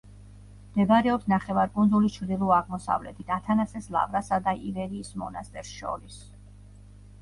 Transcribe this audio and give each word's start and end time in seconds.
მდებარეობს 0.69 1.29
ნახევარკუნძულის 1.33 2.17
ჩრდილო-აღმოსავლეთით, 2.17 3.31
ათანასეს 3.39 3.93
ლავრასა 3.99 4.43
და 4.51 4.59
ივერიის 4.75 5.17
მონასტერს 5.25 5.81
შორის. 5.81 6.23